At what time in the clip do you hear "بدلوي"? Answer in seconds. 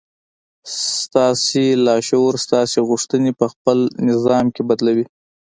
4.69-5.05